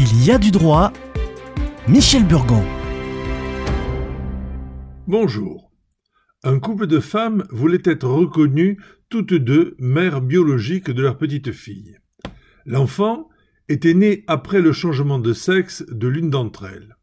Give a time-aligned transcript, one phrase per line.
[0.00, 0.92] Il y a du droit.
[1.88, 2.62] Michel Burgon.
[5.08, 5.72] Bonjour.
[6.44, 11.98] Un couple de femmes voulait être reconnues toutes deux mères biologiques de leur petite fille.
[12.64, 13.28] L'enfant
[13.68, 16.96] était né après le changement de sexe de l'une d'entre elles.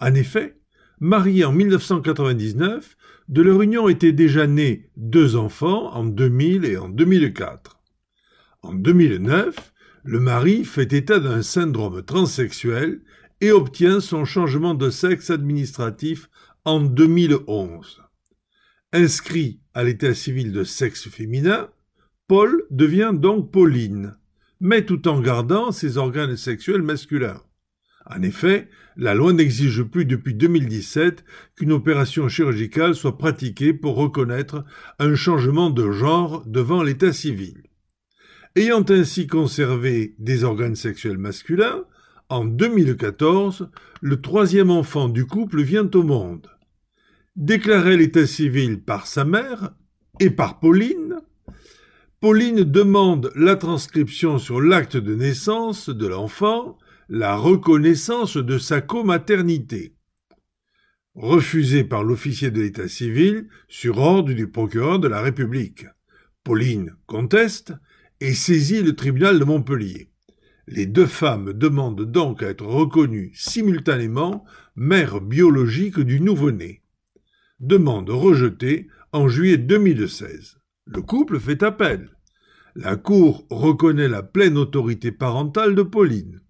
[0.00, 0.56] En effet,
[1.00, 2.96] mariés en 1999,
[3.28, 7.78] de leur union étaient déjà nés deux enfants en 2000 et en 2004.
[8.62, 9.74] En 2009,
[10.04, 13.00] le mari fait état d'un syndrome transsexuel
[13.40, 16.28] et obtient son changement de sexe administratif
[16.64, 18.02] en 2011.
[18.92, 21.68] Inscrit à l'état civil de sexe féminin,
[22.26, 24.16] Paul devient donc Pauline,
[24.60, 27.42] mais tout en gardant ses organes sexuels masculins.
[28.06, 31.24] En effet, la loi n'exige plus depuis 2017
[31.56, 34.64] qu'une opération chirurgicale soit pratiquée pour reconnaître
[34.98, 37.67] un changement de genre devant l'état civil.
[38.58, 41.84] Ayant ainsi conservé des organes sexuels masculins,
[42.28, 46.50] en 2014, le troisième enfant du couple vient au monde.
[47.36, 49.70] Déclaré l'état civil par sa mère
[50.18, 51.20] et par Pauline,
[52.18, 59.94] Pauline demande la transcription sur l'acte de naissance de l'enfant, la reconnaissance de sa comaternité.
[61.14, 65.86] Refusée par l'officier de l'état civil sur ordre du procureur de la République.
[66.42, 67.72] Pauline conteste
[68.20, 70.10] et saisit le tribunal de Montpellier.
[70.66, 74.44] Les deux femmes demandent donc à être reconnues simultanément
[74.76, 76.82] mères biologiques du nouveau-né.
[77.60, 80.58] Demande rejetée en juillet 2016.
[80.86, 82.10] Le couple fait appel.
[82.76, 86.40] La Cour reconnaît la pleine autorité parentale de Pauline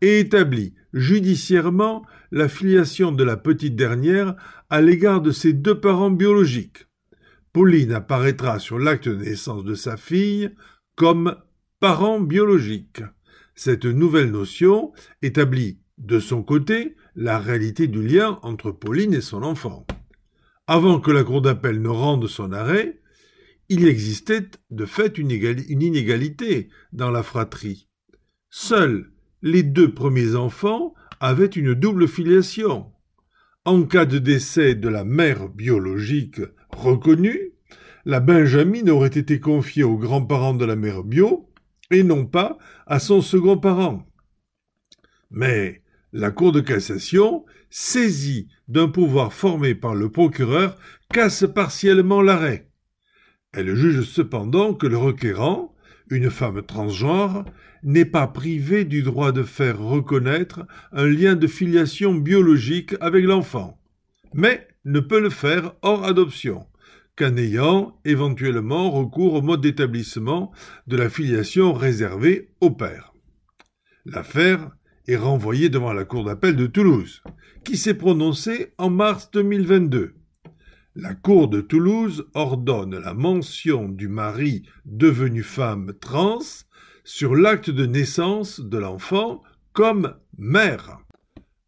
[0.00, 4.36] et établit judiciairement la filiation de la petite dernière
[4.70, 6.86] à l'égard de ses deux parents biologiques.
[7.52, 10.50] Pauline apparaîtra sur l'acte de naissance de sa fille
[10.96, 11.36] comme
[11.80, 13.02] parent biologique.
[13.54, 14.92] Cette nouvelle notion
[15.22, 19.86] établit de son côté la réalité du lien entre Pauline et son enfant.
[20.66, 23.00] Avant que la Cour d'appel ne rende son arrêt,
[23.68, 27.88] il existait de fait une, inégalité dans la fratrie.
[28.50, 29.10] Seuls
[29.42, 32.90] les deux premiers enfants avaient une double filiation.
[33.64, 37.43] En cas de décès de la mère biologique reconnue,
[38.04, 41.48] la Benjamine aurait été confiée aux grands-parents de la mère bio
[41.90, 44.06] et non pas à son second parent.
[45.30, 45.82] Mais
[46.12, 50.76] la Cour de cassation, saisie d'un pouvoir formé par le procureur,
[51.12, 52.70] casse partiellement l'arrêt.
[53.52, 55.74] Elle juge cependant que le requérant,
[56.10, 57.44] une femme transgenre,
[57.82, 63.80] n'est pas privé du droit de faire reconnaître un lien de filiation biologique avec l'enfant,
[64.34, 66.66] mais ne peut le faire hors adoption
[67.16, 70.52] qu'en ayant éventuellement recours au mode d'établissement
[70.86, 73.12] de la filiation réservée au père.
[74.04, 74.70] L'affaire
[75.06, 77.22] est renvoyée devant la Cour d'appel de Toulouse,
[77.64, 80.14] qui s'est prononcée en mars 2022.
[80.96, 86.38] La Cour de Toulouse ordonne la mention du mari devenu femme trans
[87.04, 89.42] sur l'acte de naissance de l'enfant
[89.72, 90.98] comme mère.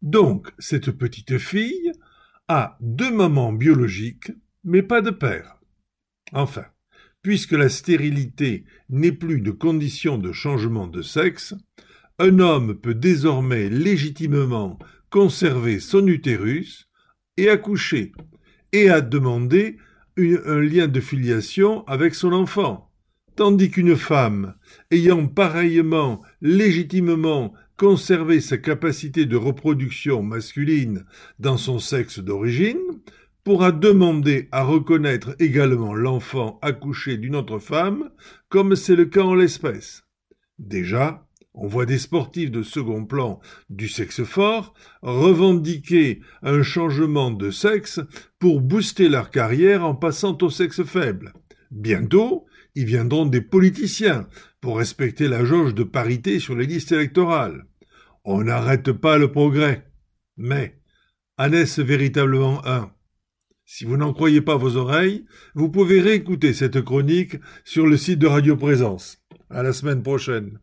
[0.01, 1.91] Donc, cette petite fille
[2.47, 4.31] a deux mamans biologiques
[4.67, 5.57] mais pas de père.
[6.33, 6.65] Enfin,
[7.21, 11.55] puisque la stérilité n'est plus de condition de changement de sexe,
[12.19, 14.77] un homme peut désormais légitimement
[15.09, 16.89] conserver son utérus
[17.37, 18.11] et accoucher,
[18.73, 19.77] et à demander
[20.17, 22.91] un lien de filiation avec son enfant,
[23.37, 24.55] tandis qu'une femme,
[24.91, 31.05] ayant pareillement légitimement conservé sa capacité de reproduction masculine
[31.39, 32.81] dans son sexe d'origine,
[33.47, 38.09] pourra demander à reconnaître également l'enfant accouché d'une autre femme,
[38.49, 40.03] comme c'est le cas en l'espèce.
[40.59, 47.49] Déjà, on voit des sportifs de second plan du sexe fort revendiquer un changement de
[47.49, 48.01] sexe
[48.37, 51.31] pour booster leur carrière en passant au sexe faible.
[51.71, 54.27] Bientôt, ils viendront des politiciens
[54.59, 57.65] pour respecter la jauge de parité sur les listes électorales.
[58.25, 59.89] On n'arrête pas le progrès.
[60.35, 60.81] Mais,
[61.37, 62.91] en est-ce véritablement un
[63.69, 67.35] si vous n'en croyez pas vos oreilles, vous pouvez réécouter cette chronique
[67.65, 69.17] sur le site de Radio Présence.
[69.49, 70.59] À la semaine prochaine.